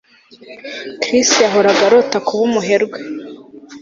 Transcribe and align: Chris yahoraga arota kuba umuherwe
Chris 1.01 1.29
yahoraga 1.43 1.83
arota 1.87 2.17
kuba 2.25 2.41
umuherwe 2.47 2.97